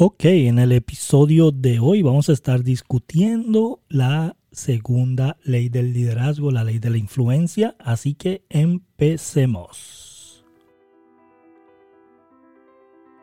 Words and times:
Ok, 0.00 0.26
en 0.26 0.60
el 0.60 0.70
episodio 0.70 1.50
de 1.50 1.80
hoy 1.80 2.02
vamos 2.02 2.28
a 2.28 2.32
estar 2.32 2.62
discutiendo 2.62 3.80
la 3.88 4.36
segunda 4.52 5.38
ley 5.42 5.70
del 5.70 5.92
liderazgo, 5.92 6.52
la 6.52 6.62
ley 6.62 6.78
de 6.78 6.90
la 6.90 6.98
influencia, 6.98 7.74
así 7.80 8.14
que 8.14 8.44
empecemos. 8.48 10.44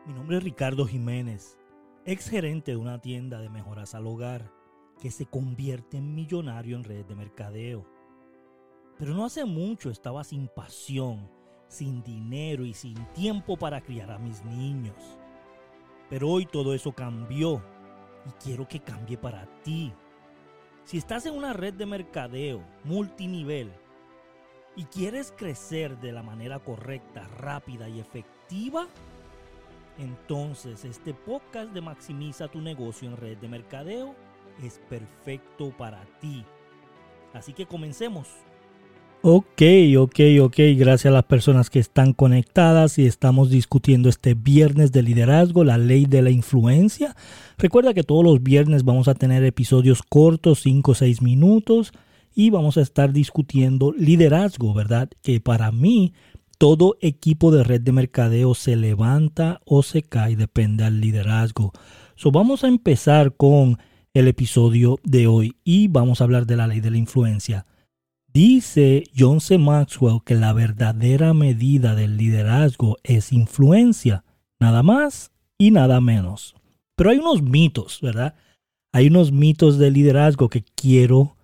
Mi 0.06 0.12
nombre 0.12 0.36
es 0.36 0.44
Ricardo 0.44 0.84
Jiménez, 0.84 1.56
ex 2.04 2.28
gerente 2.28 2.72
de 2.72 2.76
una 2.76 3.00
tienda 3.00 3.40
de 3.40 3.48
mejoras 3.48 3.94
al 3.94 4.06
hogar 4.06 4.52
que 5.00 5.10
se 5.10 5.24
convierte 5.24 5.96
en 5.96 6.14
millonario 6.14 6.76
en 6.76 6.84
redes 6.84 7.08
de 7.08 7.14
mercadeo. 7.14 7.86
Pero 8.98 9.14
no 9.14 9.24
hace 9.24 9.46
mucho 9.46 9.88
estaba 9.88 10.24
sin 10.24 10.46
pasión, 10.48 11.26
sin 11.68 12.02
dinero 12.02 12.66
y 12.66 12.74
sin 12.74 13.02
tiempo 13.14 13.56
para 13.56 13.80
criar 13.80 14.10
a 14.10 14.18
mis 14.18 14.44
niños. 14.44 15.16
Pero 16.08 16.28
hoy 16.28 16.46
todo 16.46 16.74
eso 16.74 16.92
cambió 16.92 17.62
y 18.26 18.30
quiero 18.42 18.68
que 18.68 18.80
cambie 18.80 19.16
para 19.16 19.46
ti. 19.62 19.92
Si 20.84 20.98
estás 20.98 21.26
en 21.26 21.34
una 21.34 21.52
red 21.52 21.74
de 21.74 21.86
mercadeo 21.86 22.62
multinivel 22.84 23.72
y 24.76 24.84
quieres 24.84 25.32
crecer 25.36 25.98
de 25.98 26.12
la 26.12 26.22
manera 26.22 26.60
correcta, 26.60 27.26
rápida 27.38 27.88
y 27.88 27.98
efectiva, 27.98 28.86
entonces 29.98 30.84
este 30.84 31.14
podcast 31.14 31.72
de 31.72 31.80
Maximiza 31.80 32.48
tu 32.48 32.60
negocio 32.60 33.08
en 33.08 33.16
red 33.16 33.38
de 33.38 33.48
mercadeo 33.48 34.14
es 34.62 34.78
perfecto 34.88 35.70
para 35.76 36.04
ti. 36.20 36.44
Así 37.32 37.52
que 37.52 37.66
comencemos. 37.66 38.28
Ok, 39.28 39.60
ok, 39.98 40.20
ok. 40.40 40.56
Gracias 40.76 41.06
a 41.06 41.10
las 41.10 41.24
personas 41.24 41.68
que 41.68 41.80
están 41.80 42.12
conectadas 42.12 42.96
y 42.96 43.06
estamos 43.06 43.50
discutiendo 43.50 44.08
este 44.08 44.34
viernes 44.34 44.92
de 44.92 45.02
liderazgo, 45.02 45.64
la 45.64 45.78
ley 45.78 46.06
de 46.06 46.22
la 46.22 46.30
influencia. 46.30 47.16
Recuerda 47.58 47.92
que 47.92 48.04
todos 48.04 48.22
los 48.22 48.40
viernes 48.40 48.84
vamos 48.84 49.08
a 49.08 49.14
tener 49.14 49.42
episodios 49.42 50.04
cortos, 50.04 50.60
5 50.60 50.92
o 50.92 50.94
6 50.94 51.22
minutos, 51.22 51.90
y 52.36 52.50
vamos 52.50 52.76
a 52.76 52.82
estar 52.82 53.12
discutiendo 53.12 53.90
liderazgo, 53.90 54.72
¿verdad? 54.74 55.10
Que 55.24 55.40
para 55.40 55.72
mí 55.72 56.14
todo 56.56 56.96
equipo 57.00 57.50
de 57.50 57.64
red 57.64 57.80
de 57.80 57.90
mercadeo 57.90 58.54
se 58.54 58.76
levanta 58.76 59.60
o 59.64 59.82
se 59.82 60.02
cae, 60.02 60.36
depende 60.36 60.84
del 60.84 61.00
liderazgo. 61.00 61.72
So, 62.14 62.30
vamos 62.30 62.62
a 62.62 62.68
empezar 62.68 63.34
con 63.34 63.78
el 64.14 64.28
episodio 64.28 65.00
de 65.02 65.26
hoy 65.26 65.56
y 65.64 65.88
vamos 65.88 66.20
a 66.20 66.24
hablar 66.24 66.46
de 66.46 66.54
la 66.54 66.68
ley 66.68 66.78
de 66.78 66.92
la 66.92 66.98
influencia. 66.98 67.66
Dice 68.36 69.04
John 69.16 69.40
C. 69.40 69.56
Maxwell 69.56 70.20
que 70.22 70.34
la 70.34 70.52
verdadera 70.52 71.32
medida 71.32 71.94
del 71.94 72.18
liderazgo 72.18 72.98
es 73.02 73.32
influencia, 73.32 74.24
nada 74.60 74.82
más 74.82 75.32
y 75.56 75.70
nada 75.70 76.02
menos. 76.02 76.54
Pero 76.96 77.08
hay 77.08 77.16
unos 77.16 77.40
mitos, 77.40 77.98
¿verdad? 78.02 78.34
Hay 78.92 79.06
unos 79.06 79.32
mitos 79.32 79.78
de 79.78 79.90
liderazgo 79.90 80.50
que 80.50 80.62
quiero 80.74 81.34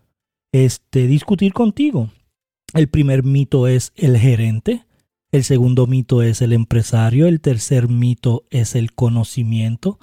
este, 0.52 1.06
discutir 1.06 1.54
contigo. 1.54 2.10
El 2.74 2.90
primer 2.90 3.22
mito 3.22 3.68
es 3.68 3.94
el 3.96 4.18
gerente, 4.18 4.84
el 5.30 5.44
segundo 5.44 5.86
mito 5.86 6.20
es 6.20 6.42
el 6.42 6.52
empresario, 6.52 7.26
el 7.26 7.40
tercer 7.40 7.88
mito 7.88 8.44
es 8.50 8.74
el 8.74 8.92
conocimiento, 8.92 9.98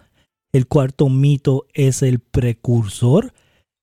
el 0.52 0.66
cuarto 0.66 1.08
mito 1.08 1.68
es 1.76 2.02
el 2.02 2.18
precursor 2.18 3.32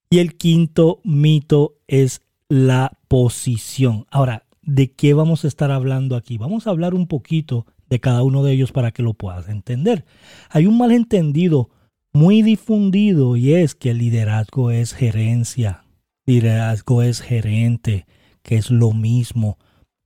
y 0.09 0.19
el 0.19 0.35
quinto 0.35 0.99
mito 1.05 1.77
es 1.87 2.26
la 2.49 2.97
posición. 3.07 4.05
Ahora, 4.09 4.45
¿de 4.61 4.91
qué 4.91 5.13
vamos 5.13 5.43
a 5.43 5.47
estar 5.47 5.71
hablando 5.71 6.15
aquí? 6.15 6.37
Vamos 6.37 6.67
a 6.67 6.69
hablar 6.69 6.93
un 6.93 7.07
poquito 7.07 7.65
de 7.89 7.99
cada 7.99 8.23
uno 8.23 8.43
de 8.43 8.53
ellos 8.53 8.71
para 8.71 8.91
que 8.91 9.03
lo 9.03 9.13
puedas 9.13 9.49
entender. 9.49 10.05
Hay 10.49 10.65
un 10.65 10.77
malentendido 10.77 11.69
muy 12.13 12.41
difundido 12.41 13.35
y 13.35 13.53
es 13.53 13.75
que 13.75 13.91
el 13.91 13.99
liderazgo 13.99 14.71
es 14.71 14.93
gerencia. 14.93 15.85
Liderazgo 16.25 17.01
es 17.01 17.21
gerente, 17.21 18.05
que 18.41 18.55
es 18.55 18.71
lo 18.71 18.91
mismo. 18.91 19.57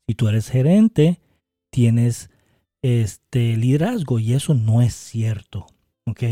Si 0.08 0.16
tú 0.16 0.28
eres 0.28 0.50
gerente, 0.50 1.20
tienes 1.72 2.30
este 2.82 3.56
liderazgo 3.58 4.20
y 4.20 4.34
eso 4.34 4.54
no 4.54 4.82
es 4.82 4.94
cierto. 4.94 5.68
¿ok? 6.06 6.24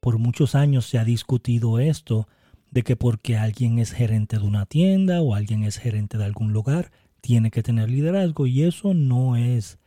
Por 0.00 0.18
muchos 0.18 0.54
años 0.54 0.86
se 0.86 0.98
ha 0.98 1.04
discutido 1.04 1.78
esto 1.78 2.28
de 2.74 2.82
que 2.82 2.96
porque 2.96 3.36
alguien 3.36 3.78
es 3.78 3.92
gerente 3.92 4.38
de 4.38 4.44
una 4.44 4.66
tienda 4.66 5.22
o 5.22 5.36
alguien 5.36 5.62
es 5.62 5.78
gerente 5.78 6.18
de 6.18 6.24
algún 6.24 6.52
lugar, 6.52 6.90
tiene 7.20 7.52
que 7.52 7.62
tener 7.62 7.88
liderazgo 7.88 8.48
y 8.48 8.64
eso 8.64 8.94
no 8.94 9.36
es 9.36 9.78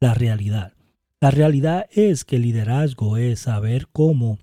la 0.00 0.14
realidad. 0.14 0.74
La 1.20 1.30
realidad 1.30 1.86
es 1.92 2.24
que 2.24 2.40
liderazgo 2.40 3.16
es 3.16 3.40
saber 3.40 3.86
cómo 3.92 4.38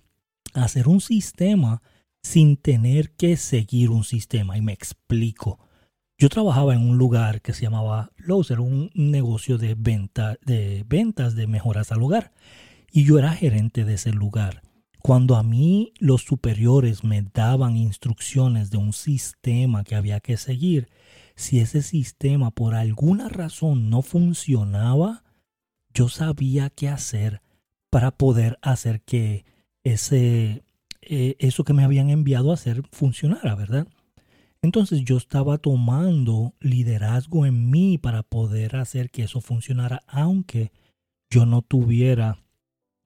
hacer 0.53 0.87
un 0.87 1.01
sistema 1.01 1.81
sin 2.23 2.55
tener 2.55 3.11
que 3.11 3.35
seguir 3.35 3.89
un 3.89 4.05
sistema. 4.05 4.57
Y 4.57 4.61
me 4.61 4.71
explico. 4.71 5.59
Yo 6.17 6.29
trabajaba 6.29 6.73
en 6.73 6.87
un 6.87 6.97
lugar 6.97 7.41
que 7.41 7.53
se 7.53 7.63
llamaba 7.63 8.11
Lowe's, 8.15 8.51
era 8.51 8.61
un 8.61 8.89
negocio 8.95 9.57
de, 9.57 9.75
venta, 9.75 10.37
de 10.45 10.85
ventas 10.87 11.35
de 11.35 11.45
mejoras 11.45 11.91
al 11.91 12.01
hogar. 12.01 12.31
Y 12.89 13.03
yo 13.03 13.19
era 13.19 13.33
gerente 13.33 13.83
de 13.83 13.95
ese 13.95 14.13
lugar. 14.13 14.61
Cuando 15.01 15.35
a 15.35 15.43
mí 15.43 15.93
los 15.99 16.21
superiores 16.21 17.03
me 17.03 17.23
daban 17.23 17.75
instrucciones 17.75 18.69
de 18.69 18.77
un 18.77 18.93
sistema 18.93 19.83
que 19.83 19.95
había 19.95 20.19
que 20.19 20.37
seguir, 20.37 20.89
si 21.35 21.59
ese 21.59 21.81
sistema 21.81 22.51
por 22.51 22.75
alguna 22.75 23.27
razón 23.27 23.89
no 23.89 24.03
funcionaba, 24.03 25.23
yo 25.93 26.07
sabía 26.07 26.69
qué 26.69 26.87
hacer 26.87 27.41
para 27.89 28.11
poder 28.11 28.59
hacer 28.61 29.01
que 29.01 29.43
ese, 29.83 30.63
eh, 31.01 31.35
eso 31.39 31.63
que 31.63 31.73
me 31.73 31.83
habían 31.83 32.11
enviado 32.11 32.51
a 32.51 32.53
hacer 32.53 32.83
funcionara, 32.91 33.55
¿verdad? 33.55 33.87
Entonces 34.61 35.03
yo 35.03 35.17
estaba 35.17 35.57
tomando 35.57 36.53
liderazgo 36.59 37.47
en 37.47 37.71
mí 37.71 37.97
para 37.97 38.21
poder 38.21 38.75
hacer 38.75 39.09
que 39.09 39.23
eso 39.23 39.41
funcionara, 39.41 40.03
aunque 40.05 40.71
yo 41.31 41.47
no 41.47 41.63
tuviera 41.63 42.37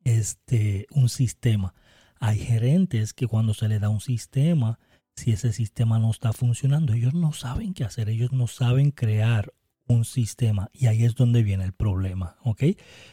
este, 0.06 0.88
un 0.92 1.10
sistema. 1.10 1.74
Hay 2.20 2.40
gerentes 2.40 3.14
que 3.14 3.28
cuando 3.28 3.54
se 3.54 3.68
le 3.68 3.80
da 3.80 3.90
un 3.90 4.00
sistema, 4.00 4.80
si 5.18 5.32
ese 5.32 5.52
sistema 5.52 6.00
no 6.00 6.12
está 6.12 6.32
funcionando, 6.32 6.94
ellos 6.94 7.14
no 7.14 7.34
saben 7.34 7.74
qué 7.74 7.84
hacer, 7.84 8.08
ellos 8.08 8.32
no 8.32 8.48
saben 8.48 8.92
crear 8.92 9.54
un 9.88 10.06
sistema 10.06 10.69
y 10.73 10.88
ahí 10.88 11.03
es 11.03 11.16
donde 11.16 11.44
viene 11.44 11.63
el 11.63 11.73
problema, 11.73 12.38
¿ok? 12.44 12.63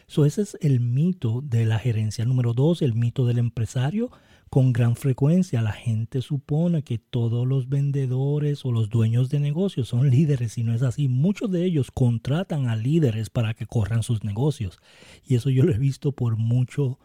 So 0.06 0.24
ese 0.24 0.42
es 0.42 0.56
el 0.60 0.80
mito 0.80 1.40
de 1.42 1.66
la 1.66 1.78
gerencia. 1.78 2.24
Número 2.24 2.54
dos, 2.54 2.82
el 2.82 2.94
mito 2.94 3.26
del 3.26 3.38
empresario. 3.38 4.10
Con 4.48 4.74
gran 4.74 4.96
frecuencia 4.96 5.62
la 5.62 5.72
gente 5.72 6.20
supone 6.20 6.82
que 6.82 6.98
todos 6.98 7.46
los 7.46 7.70
vendedores 7.70 8.64
o 8.66 8.72
los 8.72 8.90
dueños 8.90 9.30
de 9.30 9.40
negocios 9.40 9.88
son 9.88 10.10
líderes 10.10 10.58
y 10.58 10.62
no 10.62 10.74
es 10.74 10.82
así. 10.82 11.08
Muchos 11.08 11.50
de 11.50 11.64
ellos 11.64 11.90
contratan 11.90 12.68
a 12.68 12.76
líderes 12.76 13.30
para 13.30 13.54
que 13.54 13.66
corran 13.66 14.02
sus 14.02 14.24
negocios 14.24 14.78
y 15.24 15.36
eso 15.36 15.48
yo 15.48 15.64
lo 15.64 15.72
he 15.72 15.78
visto 15.78 16.12
por 16.12 16.36
mucho, 16.36 16.98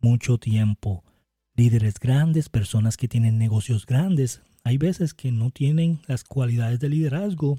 mucho 0.00 0.38
tiempo 0.38 1.04
líderes 1.60 2.00
grandes, 2.00 2.48
personas 2.48 2.96
que 2.96 3.06
tienen 3.06 3.36
negocios 3.36 3.84
grandes, 3.84 4.40
hay 4.64 4.78
veces 4.78 5.12
que 5.12 5.30
no 5.30 5.50
tienen 5.50 6.00
las 6.06 6.24
cualidades 6.24 6.80
de 6.80 6.88
liderazgo 6.88 7.58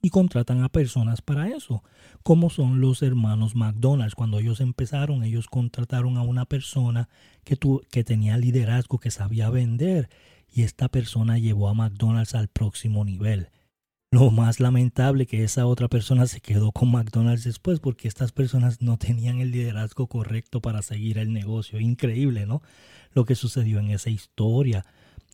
y 0.00 0.10
contratan 0.10 0.62
a 0.62 0.68
personas 0.68 1.22
para 1.22 1.48
eso, 1.48 1.82
como 2.22 2.50
son 2.50 2.80
los 2.80 3.02
hermanos 3.02 3.54
McDonald's. 3.54 4.14
Cuando 4.14 4.38
ellos 4.38 4.60
empezaron, 4.60 5.24
ellos 5.24 5.48
contrataron 5.48 6.16
a 6.16 6.22
una 6.22 6.44
persona 6.44 7.08
que, 7.44 7.58
que 7.90 8.04
tenía 8.04 8.36
liderazgo, 8.36 8.98
que 8.98 9.10
sabía 9.10 9.50
vender, 9.50 10.08
y 10.50 10.62
esta 10.62 10.88
persona 10.88 11.38
llevó 11.38 11.68
a 11.68 11.74
McDonald's 11.74 12.34
al 12.34 12.48
próximo 12.48 13.04
nivel. 13.04 13.50
Lo 14.10 14.30
más 14.30 14.58
lamentable 14.58 15.26
que 15.26 15.44
esa 15.44 15.66
otra 15.66 15.88
persona 15.88 16.26
se 16.26 16.40
quedó 16.40 16.72
con 16.72 16.90
McDonald's 16.90 17.44
después 17.44 17.78
porque 17.78 18.08
estas 18.08 18.32
personas 18.32 18.80
no 18.80 18.96
tenían 18.96 19.40
el 19.40 19.50
liderazgo 19.50 20.06
correcto 20.06 20.62
para 20.62 20.80
seguir 20.80 21.18
el 21.18 21.34
negocio. 21.34 21.78
Increíble, 21.78 22.46
¿no? 22.46 22.62
Lo 23.12 23.26
que 23.26 23.34
sucedió 23.34 23.80
en 23.80 23.90
esa 23.90 24.08
historia. 24.08 24.86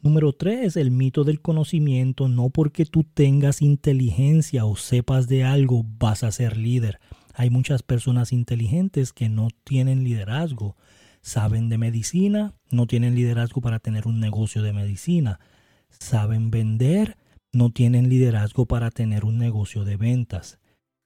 Número 0.03 0.33
tres, 0.33 0.77
el 0.77 0.91
mito 0.91 1.25
del 1.25 1.41
conocimiento. 1.41 2.29
No 2.29 2.51
porque 2.51 2.85
tú 2.85 3.05
tengas 3.05 3.63
inteligencia 3.63 4.65
o 4.67 4.77
sepas 4.77 5.29
de 5.29 5.45
algo 5.45 5.85
vas 5.99 6.25
a 6.25 6.31
ser 6.31 6.57
líder. 6.57 7.01
Hay 7.33 7.51
muchas 7.51 7.83
personas 7.83 8.33
inteligentes 8.33 9.13
que 9.13 9.29
no 9.29 9.49
tienen 9.65 10.05
liderazgo. 10.05 10.77
Saben 11.21 11.69
de 11.69 11.79
medicina, 11.79 12.55
no 12.71 12.87
tienen 12.87 13.15
liderazgo 13.15 13.61
para 13.61 13.79
tener 13.79 14.07
un 14.07 14.21
negocio 14.21 14.63
de 14.63 14.73
medicina. 14.73 15.41
Saben 15.89 16.51
vender, 16.51 17.17
no 17.53 17.71
tienen 17.71 18.09
liderazgo 18.09 18.67
para 18.67 18.91
tener 18.91 19.25
un 19.25 19.39
negocio 19.39 19.85
de 19.85 19.97
ventas. 19.97 20.59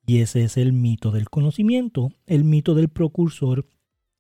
Y 0.07 0.21
ese 0.21 0.43
es 0.43 0.57
el 0.57 0.73
mito 0.73 1.13
del 1.13 1.29
conocimiento. 1.29 2.11
El 2.27 2.45
mito 2.45 2.75
del 2.75 2.89
precursor 2.89 3.67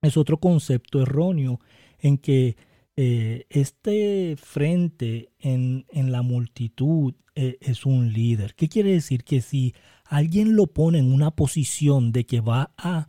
es 0.02 0.16
otro 0.16 0.38
concepto 0.38 1.02
erróneo 1.02 1.60
en 1.98 2.18
que 2.18 2.56
eh, 3.00 3.46
este 3.48 4.34
frente 4.36 5.30
en, 5.38 5.84
la 5.92 6.22
multitud 6.22 7.14
eh, 7.36 7.56
es 7.60 7.86
un 7.86 8.12
líder. 8.12 8.56
¿Qué 8.56 8.68
quiere 8.68 8.90
decir? 8.90 9.22
Que 9.22 9.40
si 9.40 9.72
alguien 10.04 10.56
lo 10.56 10.66
pone 10.66 10.98
en 10.98 11.12
una 11.12 11.30
posición 11.30 12.10
de 12.10 12.26
que 12.26 12.40
va 12.40 12.72
a 12.76 13.06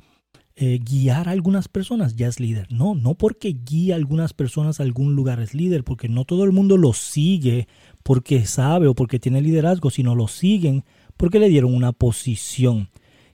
eh, 0.55 0.77
guiar 0.77 1.27
a 1.27 1.31
algunas 1.31 1.67
personas 1.69 2.15
ya 2.15 2.27
es 2.27 2.39
líder. 2.39 2.71
No, 2.71 2.93
no 2.93 3.15
porque 3.15 3.57
guía 3.65 3.95
a 3.95 3.97
algunas 3.97 4.33
personas 4.33 4.79
a 4.79 4.83
algún 4.83 5.15
lugar 5.15 5.39
es 5.39 5.55
líder, 5.55 5.83
porque 5.83 6.07
no 6.07 6.23
todo 6.23 6.43
el 6.43 6.51
mundo 6.51 6.77
lo 6.77 6.93
sigue 6.93 7.67
porque 8.03 8.45
sabe 8.45 8.85
o 8.85 8.93
porque 8.93 9.17
tiene 9.17 9.41
liderazgo, 9.41 9.89
sino 9.89 10.13
lo 10.13 10.27
siguen 10.27 10.83
porque 11.17 11.39
le 11.39 11.49
dieron 11.49 11.73
una 11.73 11.93
posición. 11.93 12.89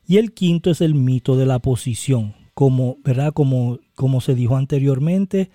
Y 0.07 0.19
el 0.19 0.33
quinto 0.33 0.71
es 0.71 0.79
el 0.79 0.95
mito 0.95 1.35
de 1.35 1.47
la 1.47 1.59
posición. 1.59 2.33
Como, 2.53 2.95
¿verdad? 3.03 3.33
Como, 3.33 3.79
como 3.93 4.21
se 4.21 4.35
dijo 4.35 4.55
anteriormente, 4.55 5.49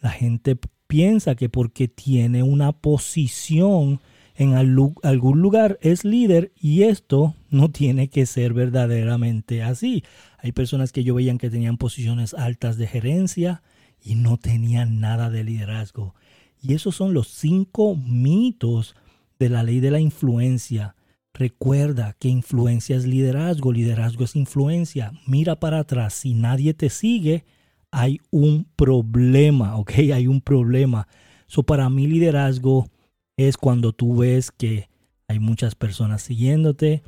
la 0.00 0.10
gente 0.10 0.58
piensa 0.86 1.34
que 1.34 1.48
porque 1.48 1.88
tiene 1.88 2.42
una 2.42 2.72
posición 2.72 4.00
en 4.34 4.54
algún 4.54 5.40
lugar 5.40 5.78
es 5.80 6.04
líder 6.04 6.52
y 6.60 6.82
esto 6.82 7.34
no 7.48 7.70
tiene 7.70 8.08
que 8.08 8.26
ser 8.26 8.52
verdaderamente 8.52 9.62
así. 9.62 10.04
Hay 10.38 10.52
personas 10.52 10.92
que 10.92 11.04
yo 11.04 11.14
veían 11.14 11.38
que 11.38 11.48
tenían 11.48 11.78
posiciones 11.78 12.34
altas 12.34 12.76
de 12.76 12.86
gerencia 12.86 13.62
y 14.02 14.14
no 14.14 14.36
tenían 14.36 15.00
nada 15.00 15.30
de 15.30 15.42
liderazgo. 15.42 16.14
Y 16.60 16.74
esos 16.74 16.94
son 16.94 17.14
los 17.14 17.28
cinco 17.28 17.96
mitos 17.96 18.94
de 19.38 19.48
la 19.48 19.62
ley 19.62 19.80
de 19.80 19.90
la 19.90 20.00
influencia. 20.00 20.96
Recuerda 21.32 22.14
que 22.18 22.28
influencia 22.28 22.96
es 22.96 23.06
liderazgo, 23.06 23.72
liderazgo 23.72 24.24
es 24.24 24.36
influencia. 24.36 25.12
Mira 25.26 25.58
para 25.60 25.78
atrás, 25.78 26.12
si 26.12 26.34
nadie 26.34 26.74
te 26.74 26.90
sigue, 26.90 27.44
hay 27.90 28.20
un 28.30 28.66
problema, 28.76 29.76
¿ok? 29.76 29.92
Hay 30.14 30.26
un 30.26 30.40
problema. 30.40 31.08
So, 31.46 31.62
para 31.62 31.88
mí 31.88 32.06
liderazgo 32.06 32.88
es 33.36 33.56
cuando 33.56 33.92
tú 33.92 34.16
ves 34.16 34.50
que 34.50 34.88
hay 35.28 35.38
muchas 35.38 35.74
personas 35.74 36.22
siguiéndote, 36.22 37.02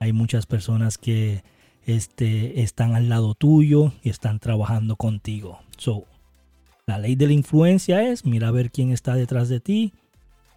hay 0.00 0.12
muchas 0.12 0.46
personas 0.46 0.98
que 0.98 1.42
este, 1.86 2.62
están 2.62 2.94
al 2.94 3.08
lado 3.08 3.34
tuyo 3.34 3.92
y 4.02 4.10
están 4.10 4.38
trabajando 4.38 4.96
contigo. 4.96 5.60
So, 5.76 6.04
la 6.86 6.98
ley 6.98 7.14
de 7.14 7.26
la 7.26 7.32
influencia 7.32 8.02
es 8.08 8.24
mira 8.24 8.48
a 8.48 8.52
ver 8.52 8.70
quién 8.70 8.92
está 8.92 9.14
detrás 9.14 9.48
de 9.48 9.60
ti 9.60 9.94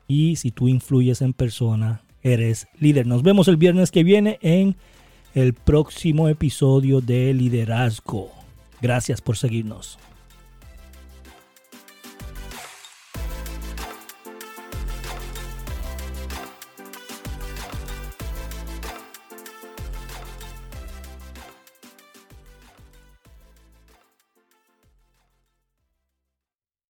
y 0.08 0.38
si 0.38 0.52
tú 0.52 0.68
influyes 0.68 1.22
en 1.22 1.34
persona, 1.34 2.02
eres 2.24 2.68
líder. 2.80 3.08
Nos 3.08 3.24
vemos 3.24 3.48
el 3.48 3.58
viernes 3.58 3.92
que 3.92 4.04
viene 4.04 4.40
en 4.42 4.76
el 5.34 5.54
próximo 5.54 6.30
episodio 6.30 7.02
de 7.02 7.34
Liderazgo. 7.34 8.37
Gracias 8.82 9.22
por 9.22 9.38
seguirnos. 9.38 9.98